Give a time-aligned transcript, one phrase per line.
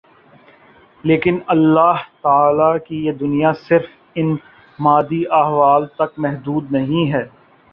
[1.03, 4.35] لیکن اللہ تعالیٰ کی یہ دنیا صرف ان
[4.79, 7.23] مادی احوال تک محدود نہیں ہے